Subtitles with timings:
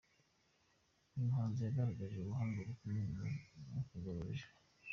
[1.13, 3.05] Uyu muhanzi yagaragaje ubuhanga bukomeye
[3.71, 4.51] mu kugorora ijwi.